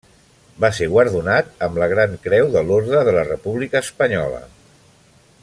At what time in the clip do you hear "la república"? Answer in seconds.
3.19-3.83